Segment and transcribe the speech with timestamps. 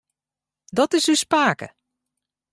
[0.77, 1.67] Dat is ús pake.